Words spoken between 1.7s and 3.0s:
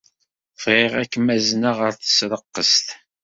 ɣer tesreqqest.